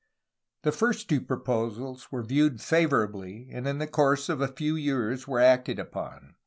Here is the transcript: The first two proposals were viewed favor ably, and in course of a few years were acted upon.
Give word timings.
The 0.63 0.71
first 0.71 1.07
two 1.09 1.21
proposals 1.21 2.11
were 2.11 2.23
viewed 2.23 2.59
favor 2.59 3.03
ably, 3.07 3.47
and 3.51 3.67
in 3.67 3.85
course 3.89 4.29
of 4.29 4.41
a 4.41 4.47
few 4.47 4.75
years 4.75 5.27
were 5.27 5.39
acted 5.39 5.77
upon. 5.77 6.33